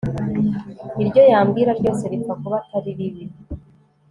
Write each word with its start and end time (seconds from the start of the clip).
iryo 1.01 1.21
yambwira 1.31 1.71
ryose 1.79 2.03
ripfa 2.11 2.33
kuba 2.41 2.55
atari 2.61 2.89
ribi 2.97 3.23